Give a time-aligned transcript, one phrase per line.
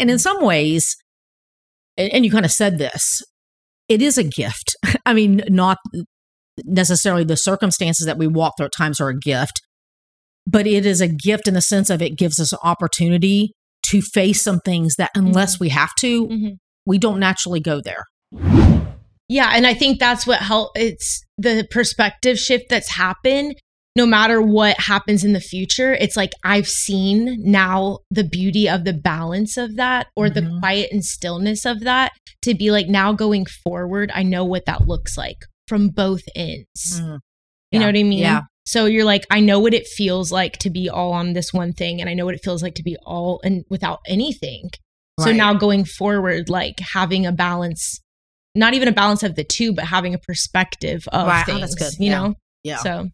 [0.00, 0.96] And in some ways,
[1.96, 3.22] and, you kind of said this,
[3.88, 4.74] it is a gift.
[5.06, 5.76] I mean, not
[6.64, 9.60] necessarily the circumstances that we walk through at times are a gift,
[10.46, 13.52] but it is a gift in the sense of it gives us opportunity
[13.86, 15.64] to face some things that unless Mm-hmm.
[15.64, 16.56] we have to, Mhm.
[16.86, 18.04] we don't naturally go there.
[19.28, 23.54] Yeah, and I think that's what help it's the perspective shift that's happened
[23.96, 25.92] no matter what happens in the future.
[25.94, 30.60] It's like I've seen now the beauty of the balance of that or the Mhm.
[30.60, 34.86] quiet and stillness of that to be like now going forward, I know what that
[34.86, 37.00] looks like from both ends.
[37.00, 37.18] Mm.
[37.72, 38.18] You know what I mean?
[38.20, 38.42] Yeah.
[38.66, 41.72] So you're like, I know what it feels like to be all on this one
[41.72, 44.70] thing, and I know what it feels like to be all and without anything.
[45.20, 48.00] So now going forward, like having a balance,
[48.54, 51.44] not even a balance of the two, but having a perspective of Right.
[51.48, 51.74] Oh, things.
[51.74, 51.92] good.
[51.98, 52.18] You Yeah.
[52.20, 52.34] know?
[52.64, 52.76] Yeah.
[52.78, 53.08] So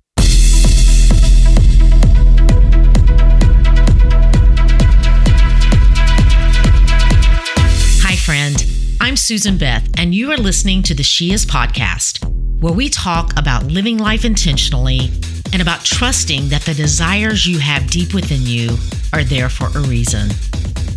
[8.27, 8.67] friend.
[9.01, 12.29] I'm Susan Beth, and you are listening to the She Is podcast,
[12.61, 15.13] where we talk about living life intentionally
[15.53, 18.79] and about trusting that the desires you have deep within you
[19.13, 20.31] are there for a reason.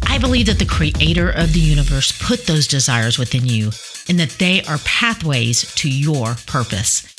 [0.08, 3.70] I believe that the creator of the universe put those desires within you
[4.10, 7.14] and that they are pathways to your purpose.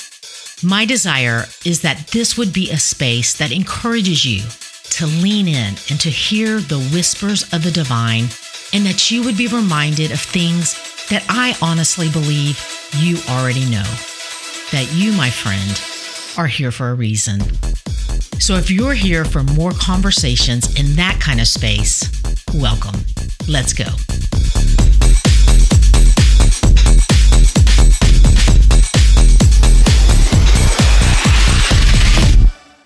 [0.61, 4.43] My desire is that this would be a space that encourages you
[4.89, 8.25] to lean in and to hear the whispers of the divine,
[8.73, 10.75] and that you would be reminded of things
[11.09, 12.59] that I honestly believe
[12.97, 13.83] you already know.
[14.71, 15.81] That you, my friend,
[16.37, 17.41] are here for a reason.
[18.39, 22.09] So if you're here for more conversations in that kind of space,
[22.53, 22.95] welcome.
[23.47, 23.85] Let's go.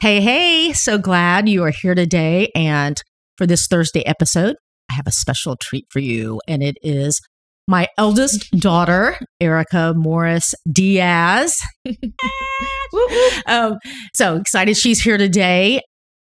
[0.01, 2.51] Hey, hey, so glad you are here today.
[2.53, 3.01] And
[3.37, 4.55] for this Thursday episode,
[4.95, 6.41] have a special treat for you.
[6.47, 7.21] And it is
[7.67, 11.57] my eldest daughter, Erica Morris Diaz.
[13.47, 13.77] um,
[14.13, 15.81] so excited she's here today.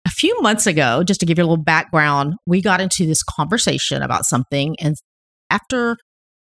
[0.07, 3.23] A few months ago, just to give you a little background, we got into this
[3.23, 4.77] conversation about something.
[4.81, 4.95] And
[5.51, 5.97] after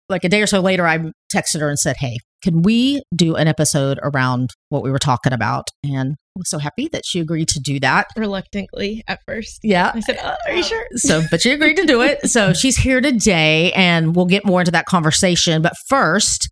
[0.07, 0.99] like a day or so later, I
[1.33, 5.33] texted her and said, Hey, can we do an episode around what we were talking
[5.33, 5.67] about?
[5.83, 8.07] And was so happy that she agreed to do that.
[8.17, 9.59] reluctantly at first.
[9.63, 9.91] Yeah.
[9.93, 10.85] I said, oh, Are you sure?
[10.95, 12.27] So, but she agreed to do it.
[12.29, 15.61] So she's here today and we'll get more into that conversation.
[15.61, 16.49] But first,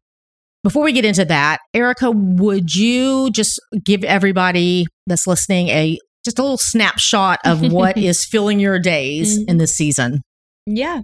[0.64, 6.40] before we get into that, Erica, would you just give everybody that's listening a just
[6.40, 9.50] a little snapshot of what is filling your days mm-hmm.
[9.50, 10.22] in this season?
[10.66, 11.02] Yeah.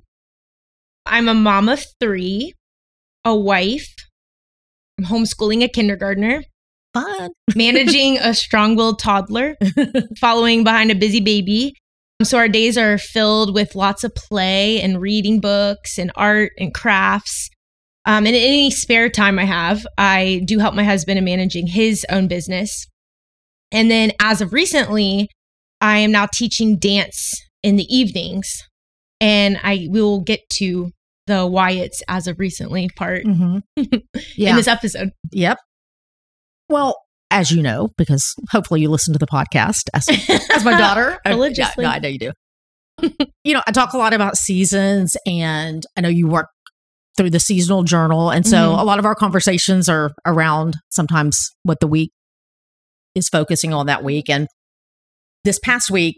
[1.06, 2.54] I'm a mom of three,
[3.24, 3.94] a wife.
[4.98, 6.44] I'm homeschooling a kindergartner,
[6.94, 7.30] Fun.
[7.56, 9.56] managing a strong willed toddler,
[10.20, 11.74] following behind a busy baby.
[12.22, 16.74] So our days are filled with lots of play and reading books and art and
[16.74, 17.50] crafts.
[18.06, 21.68] Um, and in any spare time I have, I do help my husband in managing
[21.68, 22.86] his own business.
[23.72, 25.30] And then as of recently,
[25.82, 27.34] I am now teaching dance
[27.64, 28.62] in the evenings.
[29.20, 30.92] And I will get to
[31.28, 33.58] the Wyatts as of recently part Mm-hmm.
[34.38, 35.10] in this episode.
[35.32, 35.58] Yep.
[36.70, 36.96] Well,
[37.32, 40.08] as you know, because hopefully you listen to the podcast as,
[40.52, 41.18] as my daughter.
[41.26, 41.84] I- Religiously.
[41.84, 42.32] Yeah, no, I know you do.
[43.44, 46.48] you know, I talk a lot about seasons, and I know you work
[47.18, 48.30] through the seasonal journal.
[48.32, 48.80] And so Mhm.
[48.80, 52.12] a lot of our conversations are around sometimes what the week
[53.16, 54.30] is focusing on that week.
[54.30, 54.48] And
[55.44, 56.16] this past week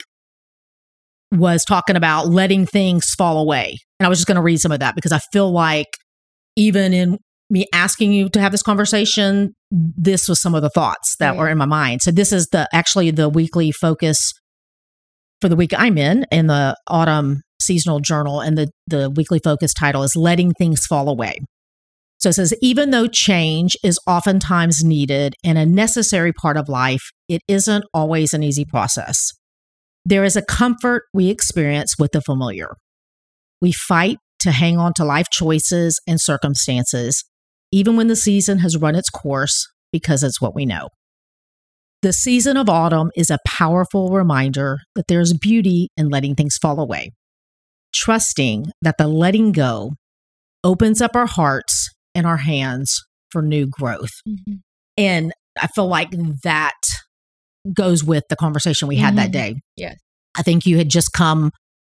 [1.33, 3.77] was talking about letting things fall away.
[3.99, 5.87] And I was just going to read some of that because I feel like
[6.55, 7.17] even in
[7.49, 11.37] me asking you to have this conversation, this was some of the thoughts that Right.
[11.39, 12.01] were in my mind.
[12.01, 14.33] So this is the actually the weekly focus
[15.41, 19.73] for the week I'm in in the autumn seasonal journal and the the weekly focus
[19.73, 21.35] title is letting things fall away.
[22.17, 27.03] So it says even though change is oftentimes needed and a necessary part of life,
[27.27, 29.31] it isn't always an easy process.
[30.05, 32.75] There is a comfort we experience with the familiar.
[33.61, 37.23] We fight to hang on to life choices and circumstances,
[37.75, 40.87] even when the season has run its course, because it's what we know.
[42.01, 46.79] The season of autumn is a powerful reminder that there's beauty in letting things fall
[46.79, 47.11] away,
[47.93, 49.91] trusting that the letting go
[50.63, 52.97] opens up our hearts and our hands
[53.29, 54.21] for new growth.
[54.95, 56.11] And I feel like
[56.43, 56.79] that
[57.73, 59.33] goes with the conversation we had that Mhm.
[59.33, 59.55] day.
[59.75, 59.97] Yes.
[60.33, 61.51] I think you had just come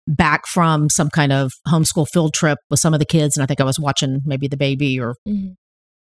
[0.06, 3.36] back from some kind of homeschool field trip with some of the kids.
[3.36, 5.54] And I think I was watching maybe the baby or Mhm.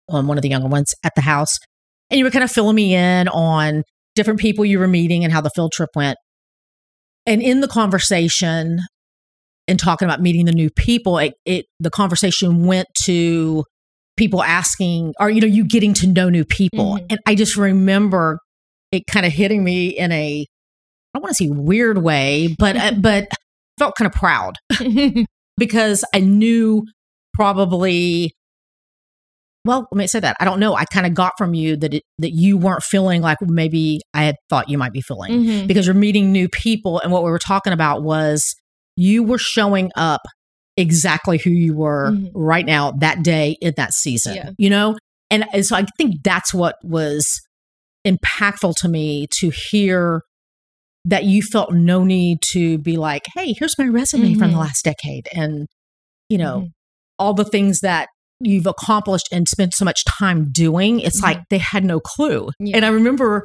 [0.09, 1.59] Um, one of the younger ones at the house.
[2.11, 3.83] And you were kind of filling me in on
[4.15, 6.17] different people you were meeting and how the field trip went.
[7.27, 8.81] And in the conversation,
[9.67, 13.65] and talking about meeting the new people, it, it the conversation went to
[14.17, 17.07] people asking, "Are you know you getting to know new people?" Mhm.
[17.11, 18.39] And I just remember
[18.93, 20.47] it kind of hitting me in a
[21.15, 23.29] I don't want to say weird way, but uh, but
[23.79, 24.55] felt kind of proud
[25.59, 26.85] because I knew
[27.35, 28.33] probably.
[29.69, 30.75] Well, let me say that I don't know.
[30.75, 34.25] I kind of got from you that it, that you weren't feeling like maybe I
[34.25, 35.67] had thought you might be feeling Mhm.
[35.69, 38.55] because you're meeting new people, and what we were talking about was
[38.97, 40.23] you were showing up
[40.79, 42.31] exactly who you were Mhm.
[42.35, 44.37] right now that day in that season.
[44.37, 44.51] Yeah.
[44.57, 44.97] You know,
[45.29, 47.27] and, and so I think that's what was
[48.07, 50.23] impactful to me to hear
[51.05, 54.61] that you felt no need to be like, hey, here's my resume from the Mhm.
[54.61, 55.29] last decade.
[55.35, 55.67] And,
[56.31, 56.69] you know, Mhm.
[57.19, 58.09] all the things that
[58.41, 61.01] you've accomplished and spent so much time doing.
[61.01, 61.25] It's Mhm.
[61.25, 62.51] like they had no clue.
[62.61, 62.77] Yeah.
[62.77, 63.45] And I remember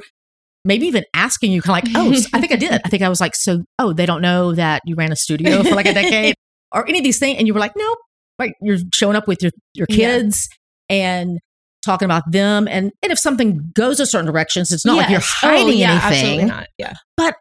[0.64, 2.72] maybe even asking you kind of like, oh, I think I did.
[2.72, 5.62] I think I was like, so, oh, they don't know that you ran a studio
[5.62, 6.34] for like a decade
[6.72, 7.38] or any of these things.
[7.38, 7.98] And you were like, nope.
[8.38, 9.96] Like you're showing up with your, your Yeah.
[9.96, 10.48] kids
[10.88, 11.38] and
[11.84, 12.66] talking about them.
[12.66, 15.34] And, and if something goes a certain directions, it's not like you're Yes.
[15.42, 16.12] Oh, hiding yeah, anything.
[16.12, 16.66] Absolutely not.
[16.78, 16.94] Yeah.
[17.16, 17.34] But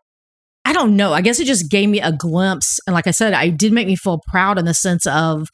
[0.66, 1.14] I don't know.
[1.14, 2.80] I guess it just gave me a glimpse.
[2.88, 5.48] And like I said, I did make me feel proud in the sense of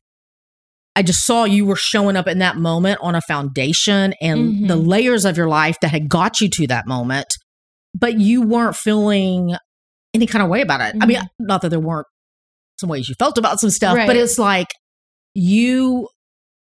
[1.00, 4.76] I just saw you were showing up in that moment on a foundation and the
[4.76, 4.86] Mhm.
[4.86, 7.38] layers of your life that had got you to that moment,
[7.98, 9.56] but you weren't feeling
[10.14, 10.98] any kind of way about it.
[11.00, 11.28] I mean, Mhm.
[11.40, 12.08] not that there weren't
[12.82, 14.68] some ways you felt about some stuff, but it's like
[15.34, 16.10] you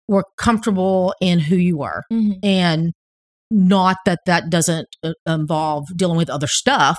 [0.08, 2.40] were comfortable in who you were Mhm.
[2.42, 2.92] and
[3.52, 6.98] not that that doesn't uh, involve dealing with other stuff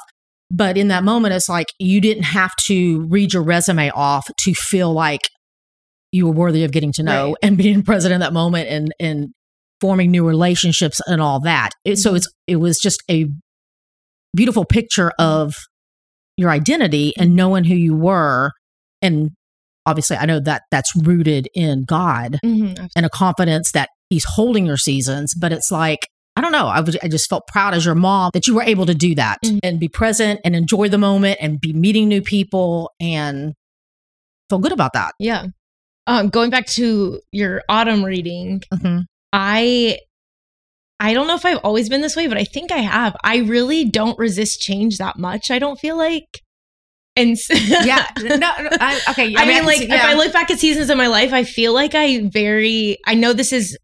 [0.52, 4.54] but in that moment it's like you didn't have to read your resume off to
[4.54, 5.28] feel like
[6.16, 7.36] you were worthy of getting to know Right.
[7.44, 9.30] and being present in that moment and and
[9.82, 12.18] forming new relationships and all that it, so Mhm.
[12.18, 13.28] it's it was just a
[14.36, 15.54] beautiful picture of
[16.38, 18.52] your identity and knowing who you were
[19.02, 19.32] and
[19.86, 22.90] obviously i know that that's rooted in god Mhm.
[22.96, 25.34] And a confidence that he's holding your seasons.
[25.34, 26.68] But it's like, I don't know.
[26.68, 29.16] I, was, I just felt proud as your mom that you were able to do
[29.16, 29.60] that Mhm.
[29.64, 33.54] and be present and enjoy the moment and be meeting new people and
[34.50, 35.14] feel good about that.
[35.20, 35.46] Yeah.
[36.08, 39.00] Um, going back to your autumn reading, Mm-hmm.
[39.34, 39.98] I
[41.00, 43.16] I don't know if I've always been this way, but I think I have.
[43.24, 45.52] I really don't resist change that much.
[45.52, 46.42] I don't feel like.
[47.18, 48.06] And Yeah.
[48.22, 48.50] No, no,
[48.80, 49.36] I, okay.
[49.36, 51.44] I, mean, can like see- if I look back at seasons of my life, I
[51.44, 53.78] feel like I very I know this is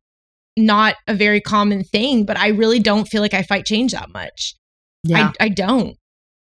[0.58, 4.10] not a very common thing, but I really don't feel like I fight change that
[4.10, 4.54] much.
[5.04, 5.32] yeah.
[5.40, 5.96] I I don't.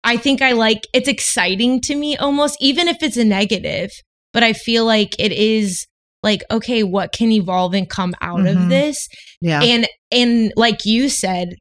[0.03, 3.89] I think I like it's exciting to me almost, even if it's a negative,
[4.35, 5.87] but I feel like it is
[6.21, 8.63] like, okay, what can evolve and come out Mhm.
[8.63, 9.07] of this?
[9.41, 9.61] yeah.
[9.63, 11.55] And and like you said,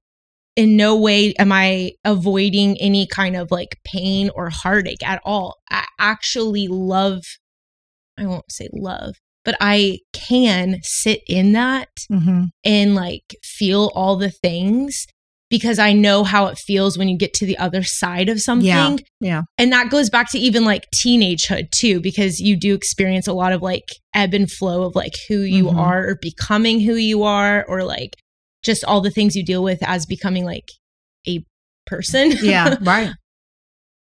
[0.56, 5.56] in no way am I avoiding any kind of like pain or heartache at all.
[5.71, 7.23] I actually love
[8.19, 12.50] I won't say love, but I can sit in that Mhm.
[12.65, 15.06] and like feel all the things
[15.50, 18.67] because I know how it feels when you get to the other side of something.
[18.67, 18.96] yeah.
[19.20, 19.43] yeah.
[19.58, 23.52] And that goes back to even like teenagehood too, because you do experience a lot
[23.52, 25.76] of like ebb and flow of like who you Mhm.
[25.76, 28.17] are or becoming who you are, or like
[28.64, 30.69] just all the things you deal with as becoming like
[31.29, 31.44] a
[31.87, 32.32] person.
[32.43, 32.76] Yeah.
[32.82, 33.12] right.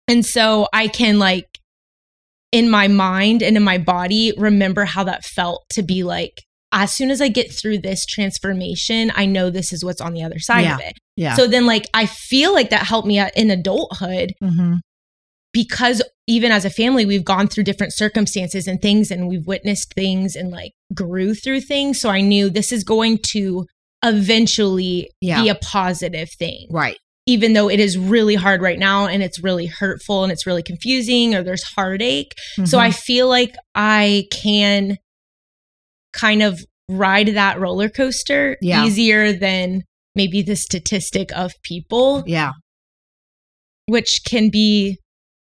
[0.06, 1.47] And so I can like
[2.53, 6.43] in my mind and in my body remember how that felt to be like
[6.83, 10.23] as soon as I get through this transformation, I know this is what's on the
[10.23, 10.95] other side of it.
[11.16, 11.35] Yeah.
[11.37, 14.78] So then like I feel like that helped me in adulthood Mhm.
[15.52, 19.95] because even as a family we've gone through different circumstances and things and we've witnessed
[19.95, 23.66] things and like grew through things so I knew this is going to
[24.04, 25.43] eventually Yeah.
[25.43, 26.97] be a positive thing Right.
[27.26, 30.62] even though it is really hard right now and it's really hurtful and it's really
[30.62, 32.33] confusing or there's heartache.
[32.64, 32.81] So Mhm.
[32.81, 34.99] I feel like I can
[36.14, 38.85] kind of ride that roller coaster Yeah.
[38.85, 39.83] easier than
[40.14, 42.52] maybe the statistic of people, yeah.
[43.87, 44.99] which can be.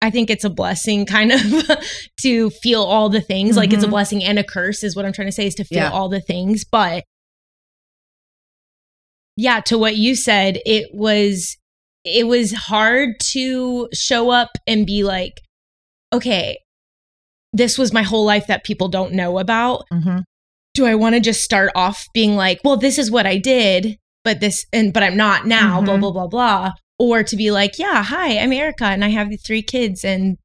[0.04, 1.42] I think it's a blessing kind of
[2.22, 3.56] to feel all the things.
[3.56, 3.92] Like it's a Mhm.
[3.92, 5.92] blessing and a curse, is what I'm trying to say, is to feel Yeah.
[5.92, 6.64] all the things.
[6.66, 7.04] But
[9.38, 11.58] yeah, to what you said, it was
[12.04, 15.34] it was hard to show up and be like,
[16.12, 16.58] okay,
[17.54, 19.84] this was my whole life that people don't know about.
[19.94, 20.24] Mhm.
[20.74, 23.98] Do I want to just start off being like, well, this is what I did,
[24.24, 26.00] but this and but I'm not now, blah Mhm.
[26.02, 29.38] blah blah blah, or to be like, yeah, hi, I'm Erica and I have the
[29.38, 30.38] three kids and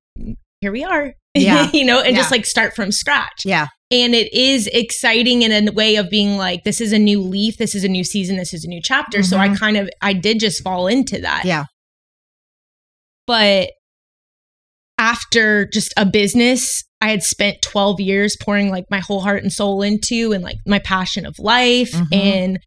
[0.60, 1.14] here we are.
[1.36, 1.70] Yeah.
[1.74, 3.66] you know, and just like start from scratch Yeah.
[3.90, 7.58] and it is exciting in a way of being like this is a new leaf
[7.58, 9.58] this is a new season this is a new chapter so i Mhm.
[9.58, 11.64] kind of i did just fall into that Yeah.
[13.26, 13.68] but
[14.98, 19.52] after just a business I had spent 12 years pouring like my whole heart and
[19.52, 22.06] soul into and like my passion of life Mhm.
[22.12, 22.58] and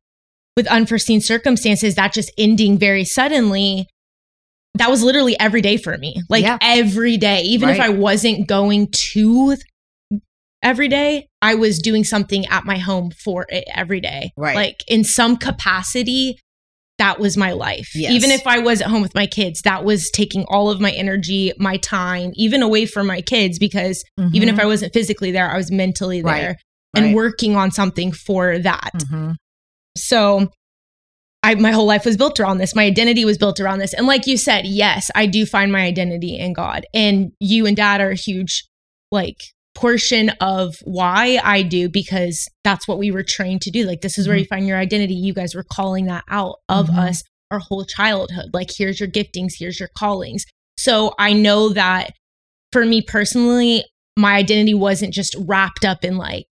[0.55, 3.85] with unforeseen circumstances that just ending very suddenly
[4.75, 6.57] that was literally every day for me like Yeah.
[6.61, 9.57] every day even if i wasn't going to
[10.63, 14.55] every day i was doing something at my home for it every day Right.
[14.55, 16.37] like in some capacity
[16.99, 18.11] that was my life Yes.
[18.13, 20.91] even if i was at home with my kids that was taking all of my
[20.91, 24.03] energy my time even away from my kids because
[24.33, 26.47] even if i wasn't physically there i was mentally there Mm-hmm.
[26.47, 26.55] Right.
[26.95, 27.15] and Right.
[27.15, 29.35] working on something for that Mhm.
[29.97, 30.47] so
[31.41, 32.75] I my whole life was built around this.
[32.75, 33.93] My identity was built around this.
[33.93, 36.85] And like you said, yes, I do find my identity in God.
[36.93, 38.65] And you and dad are huge
[39.09, 39.37] like
[39.79, 43.85] portion of why I do because that's what we were trained to do.
[43.85, 44.39] Like this is where Mhm.
[44.41, 45.13] you find your identity.
[45.13, 46.97] You guys were calling that out of Mhm.
[46.97, 48.49] us our whole childhood.
[48.53, 50.43] Like here's your giftings, here's your callings.
[50.77, 52.11] So I know that
[52.73, 53.85] for me personally,
[54.17, 56.47] my identity wasn't just wrapped up in like,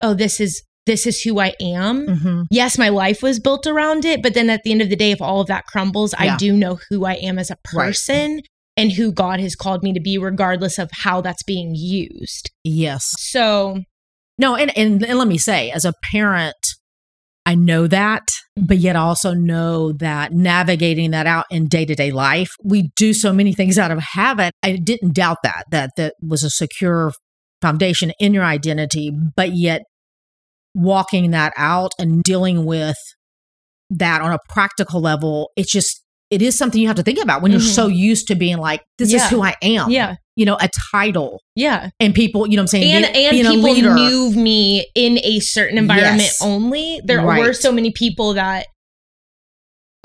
[0.00, 2.44] oh, this is this is who I am Mhm.
[2.50, 5.12] yes, my life was built around it, but then at the end of the day,
[5.12, 6.34] if all of that crumbles, Yeah.
[6.34, 7.86] I do know who I am as a Right.
[8.76, 12.50] And who God has called me to be, regardless of how that's being used.
[12.64, 13.04] Yes.
[13.18, 13.80] So,
[14.38, 16.56] No, and, and and let me say, as a parent,
[17.46, 18.22] I know that,
[18.56, 22.90] but yet I also know that navigating that out in day to day life, we
[22.96, 24.52] do so many things out of habit.
[24.62, 27.12] I didn't doubt that that that was a secure
[27.60, 29.82] foundation in your identity, but yet
[30.74, 32.96] walking that out and dealing with
[33.90, 36.03] that on a practical level, it's just
[36.34, 37.54] it is something you have to think about when Mhm.
[37.54, 39.90] you're so used to being like, this is who I am.
[39.90, 41.40] yeah, You know, a title.
[41.54, 41.90] yeah.
[42.00, 42.92] And people, you know what I'm saying?
[43.04, 46.42] And, Be- and being people knew me in a certain environment Yes.
[46.42, 47.00] only.
[47.04, 47.38] There Right.
[47.40, 48.66] were so many people that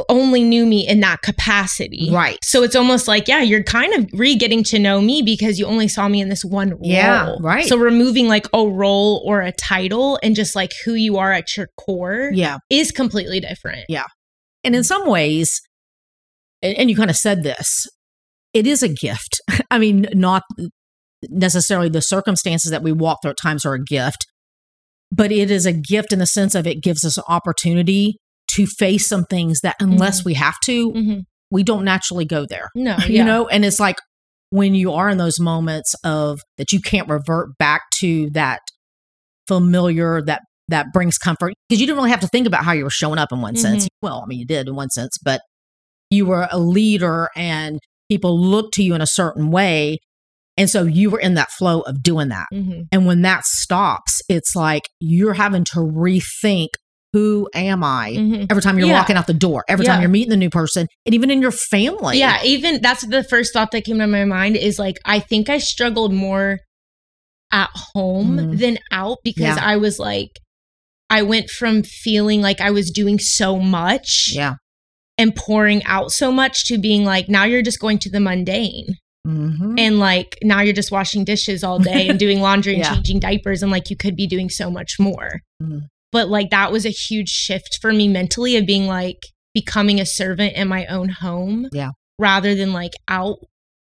[0.07, 2.09] only knew me in that capacity.
[2.09, 2.38] Right.
[2.41, 5.65] So it's almost like, yeah, you're kind of re getting to know me because you
[5.65, 6.79] only saw me in this one role.
[6.83, 7.65] Yeah, right.
[7.65, 11.57] So removing like a role or a title and just like who you are at
[11.57, 12.59] your core Yeah.
[12.69, 13.81] is completely different.
[13.89, 14.05] Yeah.
[14.63, 15.62] And in some ways,
[16.61, 17.85] and, and you kind of said this,
[18.53, 19.41] it is a gift.
[19.71, 20.43] I mean, not
[21.29, 24.25] necessarily the circumstances that we walk through at times are a gift,
[25.11, 28.15] but it is a gift in the sense of it gives us an opportunity
[28.55, 31.21] to face some things that unless we have to, Mhm.
[31.51, 32.69] we don't naturally go there.
[32.75, 33.23] No, You yeah.
[33.23, 33.97] know, and it's like
[34.51, 38.61] when you are in those moments of that you can't revert back to that
[39.47, 42.83] familiar that that brings comfort because you didn't really have to think about how you
[42.83, 43.87] were showing up in one sense.
[44.03, 45.41] Well, I mean, you did in one sense, but
[46.09, 49.97] you were a leader and people looked to you in a certain way.
[50.57, 52.47] And so you were in that flow of doing that.
[52.53, 52.87] Mhm.
[52.91, 56.69] And when that stops, it's like you're having to rethink
[57.13, 58.47] who am I Mhm.
[58.51, 58.99] every time you're Yeah.
[58.99, 59.93] walking out the door, every Yeah.
[59.93, 62.19] time you're meeting the new person, and even in your family.
[62.19, 65.49] Yeah, even that's the first thought that came to my mind is like I think
[65.49, 66.59] I struggled more
[67.51, 68.59] at home Mhm.
[68.59, 69.59] than out because Yeah.
[69.59, 70.31] I was like
[71.09, 74.55] I went from feeling like I was doing so much Yeah.
[75.19, 78.95] And pouring out so much to being like now you're just going to the mundane
[79.27, 79.75] Mhm.
[79.77, 82.95] and like now you're just washing dishes all day and doing laundry and Yeah.
[82.95, 85.41] changing diapers and like you could be doing so much more.
[85.61, 85.81] Mhm.
[86.11, 89.19] But like that was a huge shift for me mentally of being like
[89.53, 91.67] becoming a servant in my own home.
[91.73, 91.89] Yeah.
[92.17, 93.39] Rather than like out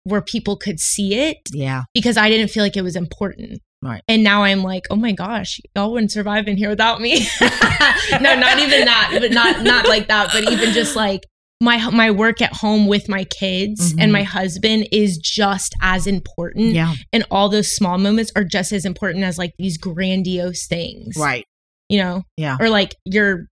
[0.06, 1.84] where people could see it yeah.
[1.94, 3.60] because I didn't feel like it was important.
[3.86, 4.02] Right.
[4.08, 7.28] And now I'm like, oh my gosh, y'all wouldn't survive in here without me.
[7.42, 11.22] no, not even that, but not not like that, but even just like
[11.62, 14.02] my my work at home with my kids Mhm.
[14.02, 16.96] and my husband is just as important Yeah.
[17.14, 21.46] and all those small moments are just as important as like these grandiose things Right.
[21.88, 22.58] you know Yeah.
[22.60, 23.46] or like your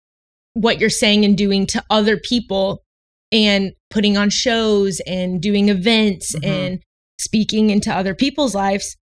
[0.54, 2.84] what you're saying and doing to other people
[3.32, 6.46] and putting on shows and doing events Mhm.
[6.46, 6.80] and
[7.22, 8.98] speaking into other people's lives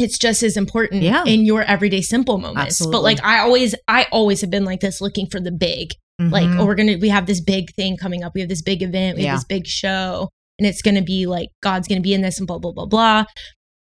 [0.00, 1.22] it's just as important Yeah.
[1.26, 2.92] in your everyday simple moments Absolutely.
[2.96, 6.44] but like i always i always have been like this looking for the big like
[6.48, 6.58] Mhm.
[6.60, 9.16] oh we're gonna we have this big thing coming up we have this big event
[9.16, 9.30] we Yeah.
[9.30, 10.28] have this big show
[10.58, 13.24] and it's gonna be like god's gonna be in this and blah blah blah blah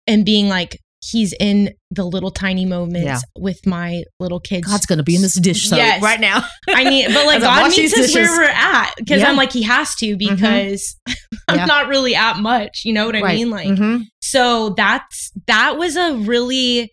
[0.06, 3.18] and being like he's in the little tiny moments Yeah.
[3.38, 6.02] with my little kids God's going to be in this dish soap Yes.
[6.02, 6.44] right now.
[6.68, 9.24] i need but like god wash meets us where we're at because Yeah.
[9.24, 9.30] Mm-hmm.
[9.30, 10.96] i'm like he has to because
[11.48, 11.64] i'm Yeah.
[11.66, 13.36] not really at much you know what i Right.
[13.38, 14.04] mean like Mhm.
[14.20, 16.90] so that's that was a really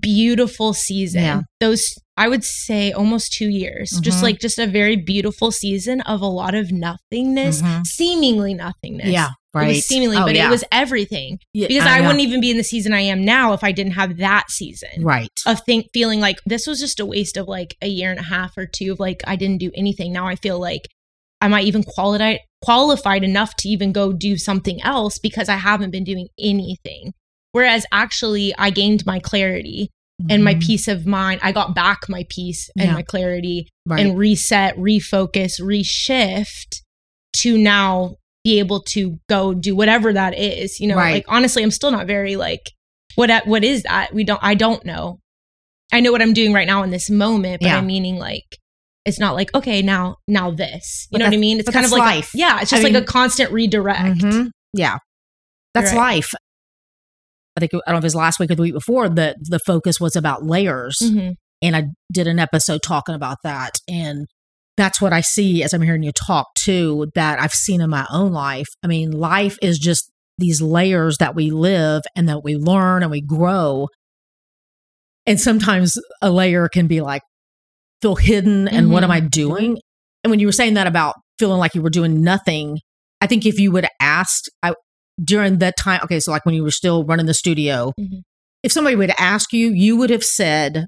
[0.00, 1.44] beautiful season.
[1.58, 1.82] Those
[2.16, 3.90] I would say almost 2 years.
[4.02, 4.22] Just Mhm.
[4.22, 7.84] like just a very beautiful season of a lot of nothingness, Mhm.
[7.86, 9.08] seemingly nothingness.
[9.08, 9.30] Yeah.
[9.52, 9.68] It Right.
[9.68, 10.46] was seemingly, Oh, but yeah.
[10.46, 11.38] it was everything.
[11.52, 12.06] Yeah, Because I, know.
[12.06, 15.02] wouldn't even be in the season I am now if I didn't have that season.
[15.02, 15.28] Right.
[15.44, 18.24] Of think feeling like this was just a waste of like a year and a
[18.24, 20.12] half or two of like I didn't do anything.
[20.12, 20.82] Now I feel like
[21.42, 25.56] am I might even qualified qualified enough to even go do something else because I
[25.56, 27.12] haven't been doing anything.
[27.52, 29.88] Whereas actually, I gained my clarity
[30.28, 30.62] and my Mhm.
[30.66, 31.40] peace of mind.
[31.42, 32.94] I got back my peace and Yeah.
[32.94, 34.04] my clarity right.
[34.06, 36.82] and reset, refocus, reshift
[37.38, 40.80] to now be able to go do whatever that is.
[40.80, 41.12] You know, Right.
[41.14, 42.70] like honestly, I'm still not very like
[43.16, 44.14] what what is that?
[44.14, 45.18] We don't I don't know.
[45.92, 47.78] I know what I'm doing right now in this moment, but Yeah.
[47.78, 48.44] I'm meaning like
[49.04, 51.06] it's not like okay now now this.
[51.10, 51.58] You But know what I mean?
[51.58, 54.18] It's kind of like a- yeah, it's I just like mean- a constant redirect.
[54.20, 54.50] Mhm.
[54.72, 54.98] Yeah.
[55.74, 56.14] That's Right.
[56.16, 56.34] life.
[57.56, 59.34] I think, I don't know if it was last week or the week before, the
[59.40, 60.98] the focus was about layers.
[61.02, 61.34] Mhm.
[61.62, 63.72] And I did an episode talking about that.
[63.88, 64.26] And
[64.80, 68.06] that's what I see as I'm hearing you talk too, that I've seen in my
[68.10, 68.68] own life.
[68.82, 73.10] I mean, life is just these layers that we live and that we learn and
[73.10, 73.88] we grow.
[75.26, 77.22] And sometimes a layer can be like,
[78.00, 79.14] feel hidden and what am Mhm.
[79.14, 79.78] I doing?
[80.24, 82.78] And when you were saying that about feeling like you were doing nothing,
[83.20, 84.74] I think if you would have asked I,
[85.22, 88.22] during that time, okay, so like when you were still running the studio, Mhm.
[88.62, 90.86] if somebody would ask you, you would have said,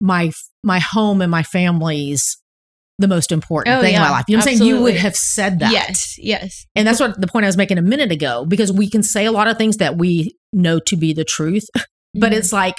[0.00, 0.32] "My
[0.62, 2.38] my home and my family's
[2.98, 4.68] the most important Oh, thing in my life." You know what I'm saying?
[4.68, 5.72] You would have said that.
[5.72, 6.64] Yes, yes.
[6.74, 9.24] And that's what the point I was making a minute ago, because we can say
[9.26, 11.64] a lot of things that we know to be the truth,
[12.14, 12.36] but Mhm.
[12.36, 12.76] it's like,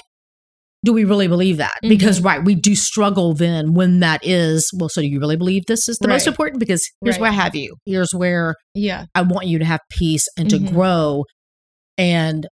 [0.86, 1.74] do we really believe that?
[1.82, 5.64] Because, right, we do struggle then when that is, well, so do you really believe
[5.68, 6.60] this is the most important?
[6.60, 7.22] Because here's Right.
[7.22, 7.76] where I have you.
[7.86, 9.06] Here's where yeah.
[9.16, 10.72] I want you to have peace and to Mhm.
[10.72, 11.24] grow.
[11.98, 12.48] And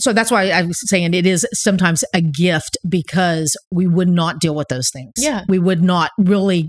[0.00, 4.40] so that's why I was saying it is sometimes a gift because we would not
[4.40, 5.12] deal with those things.
[5.18, 5.42] Yeah.
[5.48, 6.68] We would not really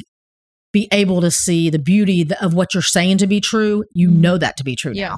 [0.74, 3.84] be able to see the beauty of what you're saying to be true.
[3.94, 4.16] You Mhm.
[4.18, 5.10] know that to be true Yeah.
[5.10, 5.18] now.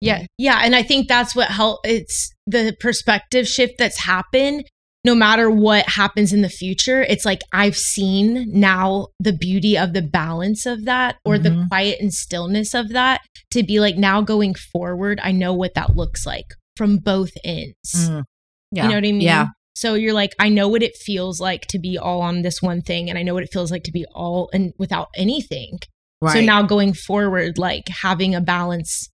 [0.00, 0.26] Yeah.
[0.38, 0.60] Yeah.
[0.62, 4.64] And I think that's what help it's the perspective shift that's happened.
[5.06, 9.92] No matter what happens in the future, it's like I've seen now the beauty of
[9.92, 11.68] the balance of that or the Mhm.
[11.68, 13.20] quiet and stillness of that
[13.50, 16.46] to be like now going forward, I know what that looks like
[16.76, 17.74] from both ends.
[17.94, 18.24] Mm.
[18.72, 18.82] Yeah.
[18.84, 19.20] You know what I mean?
[19.20, 19.46] Yeah.
[19.76, 22.80] So you're like, I know what it feels like to be all on this one
[22.80, 25.78] thing, and I know what it feels like to be all and without anything.
[26.22, 26.32] Right.
[26.34, 29.10] So now going forward, like having a balance,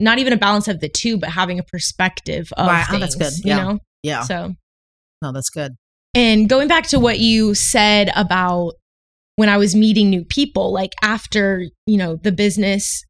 [0.00, 2.84] not even a balance of the two, but having a perspective of Right.
[2.88, 3.16] Oh, things.
[3.16, 3.44] that's good.
[3.48, 3.62] You Yeah.
[3.62, 3.78] know?
[4.02, 4.22] yeah.
[4.24, 4.54] So
[5.22, 5.76] No, that's good.
[6.14, 8.72] and going back to what you said about
[9.36, 13.04] when I was meeting new people, like after, you know, the business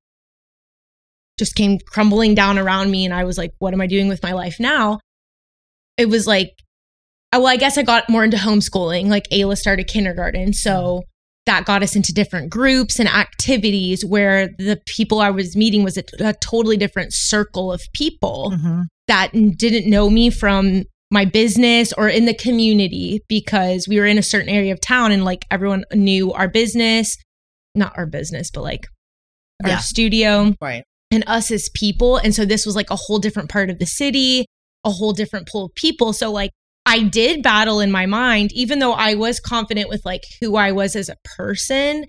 [1.39, 4.23] just came crumbling down around me and I was like, what am I doing with
[4.23, 5.01] my life now?
[5.97, 6.51] It was like,
[7.39, 9.07] well, I guess I got more into homeschooling.
[9.09, 10.53] Like Ayla started kindergarten.
[10.53, 11.03] So
[11.47, 15.97] that got us into different groups and activities where the people I was meeting was
[15.97, 18.85] a, a totally different circle of people Mhm.
[19.09, 24.19] that didn't know me from my business or in the community because we were in
[24.19, 27.17] a certain area of town and like everyone knew our business,
[27.75, 28.87] not our business, but like
[29.65, 29.79] our Yeah.
[29.79, 30.85] studio Right.
[31.11, 32.17] and us as people.
[32.19, 34.45] And so this was like a whole different part of the city,
[34.85, 36.13] a whole different pool of people.
[36.13, 36.51] So like
[36.91, 40.73] I did battle in my mind, even though I was confident with like who I
[40.73, 42.05] was as a person.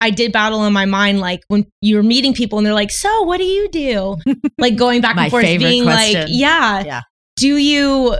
[0.00, 3.22] I did battle in my mind, like when you're meeting people and they're like, "So,
[3.22, 4.16] what do you do?"
[4.58, 7.00] like going back and forth, being like, "Yeah, Yeah.
[7.36, 8.16] do you?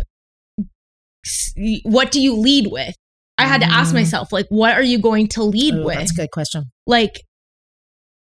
[1.85, 2.95] What do you lead with?"
[3.39, 3.95] I had to ask Mm.
[3.95, 6.65] myself, like, "What are you going to lead Ooh, with?" that's a good question.
[6.87, 7.21] like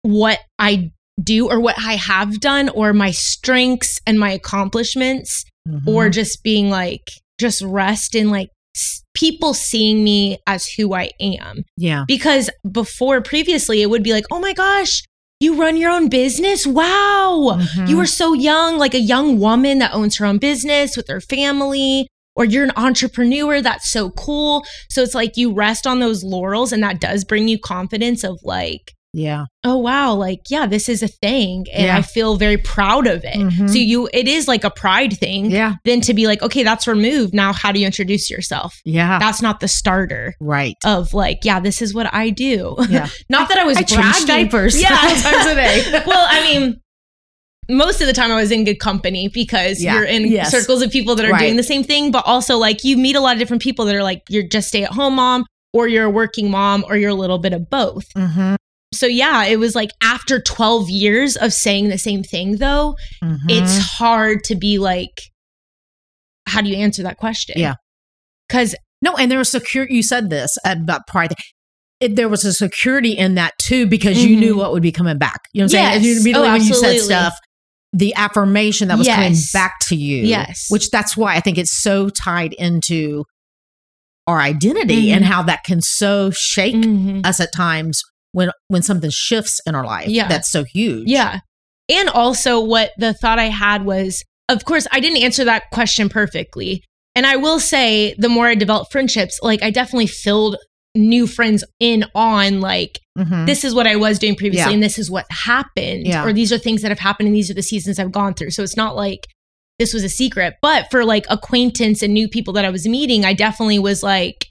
[0.02, 5.44] what I do or what I have done or my strengths and my accomplishments
[5.86, 6.14] or Mhm.
[6.14, 7.04] just being like
[7.40, 8.50] just rest in like
[9.14, 11.64] people seeing me as who I am.
[11.78, 12.06] Yeah.
[12.08, 15.04] because before previously it would be like oh my gosh
[15.40, 16.66] you run your own business?
[16.66, 17.60] Wow.
[17.60, 17.88] Mhm.
[17.90, 18.80] you are so young.
[18.80, 22.72] Like a young woman that owns her own business with her family or you're an
[22.76, 24.64] entrepreneur that's so cool.
[24.90, 28.40] So it's like you rest on those laurels and that does bring you confidence of
[28.44, 29.46] like yeah.
[29.64, 31.98] oh wow like yeah this is a thing and Yeah.
[31.98, 33.68] i feel very proud of it Mhm.
[33.70, 35.74] so you it is like a pride thing Yeah.
[35.86, 39.18] then to be like okay that's removed now how do you introduce yourself Yeah.
[39.20, 40.76] that's not the starter right.
[40.86, 43.08] of like yeah this is what i do Yeah.
[43.30, 44.90] not that i was I bragging diapers yeah
[45.26, 46.04] times a day.
[46.06, 46.80] well i mean
[47.70, 49.96] most of the time i was in good company because Yeah.
[49.96, 50.52] you're in Yes.
[50.52, 51.40] circles of people that are Right.
[51.42, 53.96] doing the same thing but also like you meet a lot of different people that
[53.96, 57.10] are like you're just stay at home mom or you're a working mom or you're
[57.10, 58.56] a little bit of both Mhm.
[58.94, 63.38] So yeah, it was like after 12 years of saying the same thing though, Mhm.
[63.50, 65.22] it's hard to be like
[66.48, 67.56] how do you answer that question?
[67.58, 67.76] Yeah.
[68.50, 69.86] Cuz No, and there was secure.
[69.88, 71.34] You said this about pride.
[72.00, 74.40] It, there was a security in that too because you Mhm.
[74.40, 75.42] knew what would be coming back.
[75.54, 75.96] You know what I'm saying?
[75.98, 76.22] And Yes.
[76.22, 77.38] immediately Oh, when you said stuff,
[77.94, 80.24] the affirmation that was coming back to you.
[80.24, 80.66] Yes.
[80.70, 83.26] Which that's why I think it's so tied into
[84.26, 85.18] our identity Mhm.
[85.18, 87.26] and how that can so shake Mhm.
[87.26, 90.08] us at times when when something shifts in our life.
[90.10, 90.28] Yeah.
[90.28, 91.08] That's so huge.
[91.10, 91.40] yeah.
[91.90, 96.08] And also what the thought I had was of course, I didn't answer that question
[96.10, 96.82] perfectly.
[97.16, 100.56] And I will say, the more I developed friendships, like I definitely filled
[100.96, 103.46] new friends in on like Mhm.
[103.46, 104.74] this is what I was doing previously Yeah.
[104.74, 106.24] and this is what happened Yeah.
[106.24, 108.52] or these are things that have happened and these are the seasons I've gone through.
[108.52, 109.28] So it's not like
[109.80, 113.26] this was a secret, but for like acquaintance and new people that I was meeting,
[113.26, 114.48] I definitely was like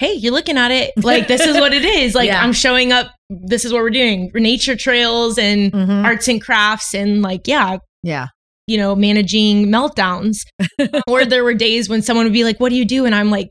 [0.00, 2.14] hey, you're looking at it like this is what it is.
[2.16, 2.42] Like Yeah.
[2.42, 4.30] I'm showing up this is what we're doing.
[4.34, 6.04] Nature trails and Mhm.
[6.04, 8.26] arts and crafts and like yeah, Yeah.
[8.66, 10.38] you know, managing meltdowns.
[11.06, 13.30] or there were days when someone would be like, "What do you do?" and I'm
[13.30, 13.50] like,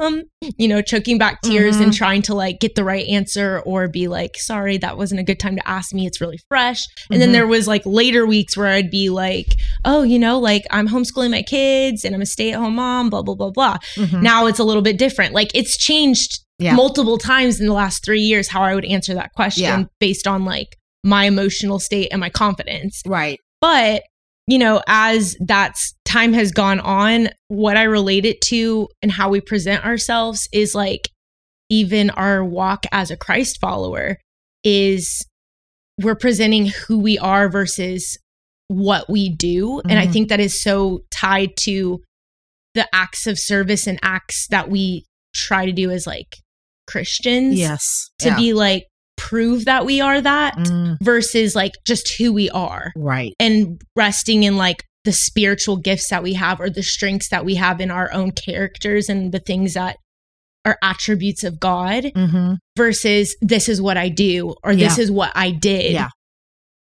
[0.00, 0.22] um,
[0.58, 4.08] you know, choking back tears and trying to like get the right answer or be
[4.08, 6.06] like, "Sorry, that wasn't a good time to ask me.
[6.06, 7.32] It's really fresh." And then Mhm.
[7.32, 11.30] there was like later weeks where I'd be like, "Oh, you know, like I'm homeschooling
[11.30, 14.22] my kids and I'm a stay-at-home mom, blah blah blah blah." Mhm.
[14.22, 15.34] Now it's a little bit different.
[15.34, 16.74] Like it's changed Yeah.
[16.74, 19.84] multiple times in the last 3 years how I would answer that question Yeah.
[20.00, 23.02] based on like my emotional state and my confidence.
[23.06, 23.38] Right.
[23.60, 24.02] But,
[24.46, 29.28] you know, as that's time has gone on, what I relate it to and how
[29.30, 31.08] we present ourselves is like
[31.70, 34.18] even our walk as a Christ follower
[34.64, 35.24] is
[36.00, 38.18] we're presenting who we are versus
[38.68, 39.80] what we do.
[39.88, 40.12] And I Mhm.
[40.12, 42.02] think that is so tied to
[42.74, 46.36] the acts of service and acts that we try to do as like
[46.86, 48.10] Christians Yes.
[48.20, 48.36] to Yeah.
[48.36, 48.84] be like
[49.32, 53.32] prove that we are that Mm, versus like just who we are right.
[53.40, 57.54] and resting in like the spiritual gifts that we have or the strengths that we
[57.54, 59.96] have in our own characters and the things that
[60.66, 65.32] are attributes of God hmm versus this is what I do or this is what
[65.34, 65.92] I did.
[65.92, 66.08] Yeah.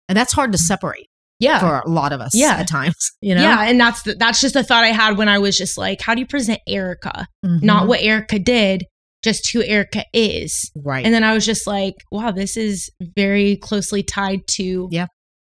[0.08, 1.06] And that's hard to separate
[1.38, 1.58] Yeah.
[1.60, 2.56] for a lot of us Yeah.
[2.56, 3.42] at times, you know?
[3.42, 6.00] Yeah, and that's the, that's just a thought I had when I was just like,
[6.00, 7.26] how do you present Erica?
[7.42, 7.88] Not Mhm.
[7.88, 8.84] what Erica did,
[9.22, 10.70] just who Erica is.
[10.76, 11.04] right.
[11.04, 15.06] And then I was just like, wow, this is very closely tied to Yeah.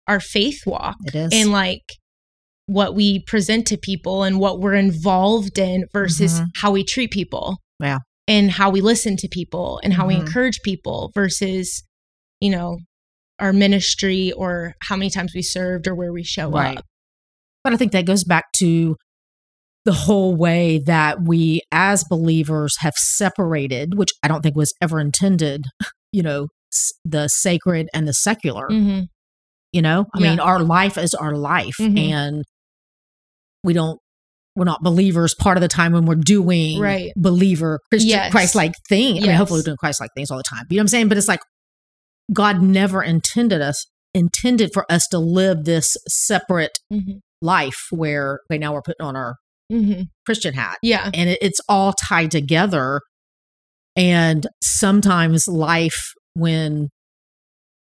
[0.08, 0.96] our faith walk.
[1.06, 1.30] it is.
[1.34, 1.84] and like
[2.68, 6.46] what we present to people and what we're involved in versus Mhm.
[6.58, 7.58] how we treat people.
[7.82, 8.00] Yeah.
[8.28, 10.22] And how we listen to people and how we Mhm.
[10.22, 11.84] encourage people versus,
[12.42, 12.80] you know,
[13.40, 16.78] our ministry or how many times we served or where we show Right.
[16.78, 16.86] up.
[17.64, 18.96] But I think that goes back to
[19.88, 25.00] the whole way that we as believers have separated, which I don't think was ever
[25.00, 25.64] intended,
[26.12, 26.50] you know,
[27.06, 28.68] the sacred and the secular.
[28.68, 29.04] Mm-hmm.
[29.72, 30.30] You know, I Yeah.
[30.32, 31.98] mean, our life is our life, Mhm.
[32.12, 32.44] and
[33.64, 33.98] we don't.
[34.58, 37.12] We're not believers part of the time when we're doing Right.
[37.16, 38.32] believer Christian Yes.
[38.32, 39.18] Christ like thing.
[39.24, 40.66] I mean, hopefully we're doing Christ like things all the time.
[40.70, 41.08] You know what I'm saying?
[41.10, 41.42] But it's like
[42.34, 47.20] God never intended us intended for us to live this separate Mm-hmm.
[47.42, 49.36] life where okay now we're putting on our
[49.72, 50.04] Mm-hmm.
[50.26, 51.10] Christian hat Yeah.
[51.14, 53.02] and it, it's all tied together.
[53.96, 56.90] And sometimes life when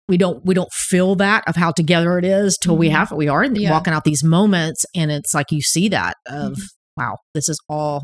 [0.08, 2.92] we don't we don't feel that of how together it is till we Mhm.
[2.92, 3.72] have we are Yeah.
[3.72, 6.62] walking out these moments and it's like you see that of Mhm.
[6.98, 8.04] wow this is all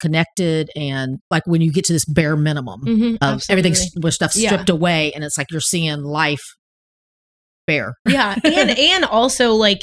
[0.00, 3.16] connected and like when you get to this bare minimum Mm-hmm.
[3.24, 4.48] of everything's where stuff's Yeah.
[4.50, 6.42] stripped away and it's like you're seeing life
[7.66, 9.80] bare yeah and and also like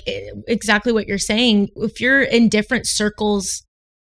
[0.48, 3.64] exactly what you're saying if you're in different circles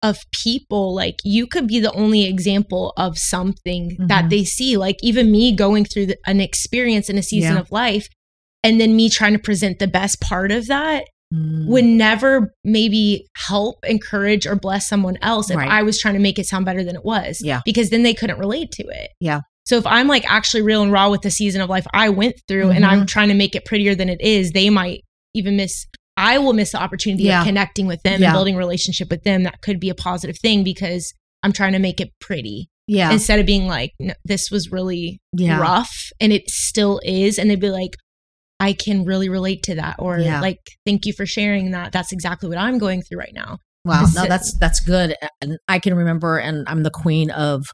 [0.02, 4.30] of people like you could be the only example of something that Mhm.
[4.30, 7.60] they see like even me going through the, an experience in a season Yeah.
[7.60, 8.06] of life
[8.62, 11.66] and then me trying to present the best part of that Mm.
[11.68, 15.70] would never maybe help encourage or bless someone else if Right.
[15.70, 17.62] i was trying to make it sound better than it was Yeah.
[17.64, 19.40] because then they couldn't relate to it Yeah.
[19.66, 22.34] So if i'm like actually real and raw with the season of life i went
[22.48, 23.00] through and Mm-hmm.
[23.00, 25.02] i'm trying to make it prettier than it is they might
[25.34, 27.40] even miss i will miss the opportunity Yeah.
[27.40, 28.28] of connecting with them Yeah.
[28.28, 31.72] and building a relationship with them that could be a positive thing because i'm trying
[31.72, 36.10] to make it pretty yeah instead of being like "No, this was really yeah rough
[36.20, 37.96] and it still is and they'd be like
[38.60, 42.48] i can really relate to that or like thank you for sharing that that's exactly
[42.48, 45.14] what i'm going through right now Wow, no, that's that's good.
[45.42, 47.66] And I can remember, and I'm the queen of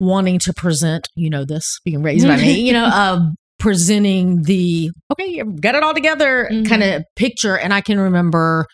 [0.00, 1.08] wanting to present.
[1.14, 2.60] You know this, being raised by me.
[2.66, 3.20] You know, of
[3.58, 6.68] presenting the okay, you've got it all together Mhm.
[6.68, 7.56] kind of picture.
[7.56, 8.66] And I can remember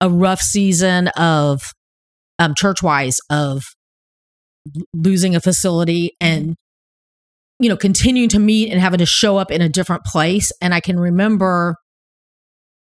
[0.00, 1.60] a rough season of
[2.38, 3.62] um, church wise of
[4.92, 6.54] losing a facility and
[7.58, 10.50] you know continuing to meet and having to show up in a different place.
[10.62, 11.74] And I can remember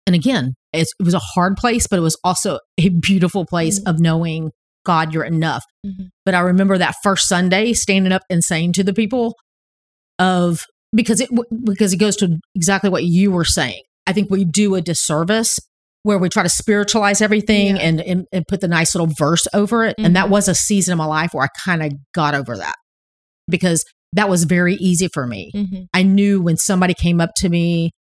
[0.07, 3.79] and again, it's, it was a hard place, but it was also a beautiful place
[3.79, 3.89] Mhm.
[3.89, 4.51] of knowing
[4.85, 5.63] God, you're enough.
[5.85, 6.09] Mhm.
[6.25, 9.35] But I remember that first Sunday standing up and saying to the people
[10.19, 10.61] of
[10.95, 11.29] because it
[11.65, 13.81] because it goes to exactly what you were saying.
[14.07, 15.59] I think we do a disservice
[16.03, 17.81] where we try to spiritualize everything Yeah.
[17.81, 19.95] and, and and put the nice little verse over it.
[19.97, 20.29] And that Mhm.
[20.29, 22.75] was a season of my life where I kind of got over that
[23.49, 25.51] because that was very easy for me.
[25.53, 25.87] Mhm.
[25.93, 27.91] I knew when somebody came up to me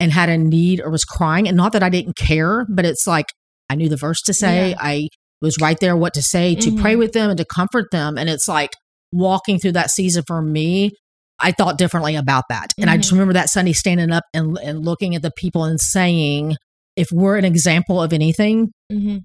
[0.00, 1.48] and had a need or was crying.
[1.48, 3.26] And not that I didn't care, but it's like
[3.70, 4.70] I knew the verse to say.
[4.70, 4.76] Yeah.
[4.80, 5.08] I
[5.42, 6.80] was right there what to say to Mhm.
[6.80, 8.16] pray with them and to comfort them.
[8.18, 8.70] And it's like
[9.12, 10.90] walking through that season for me,
[11.38, 12.68] I thought differently about that.
[12.78, 13.14] And I just Mhm.
[13.14, 16.56] remember that Sunday standing up and, and looking at the people and saying,
[16.96, 19.20] if we're an example of anything, Mhm.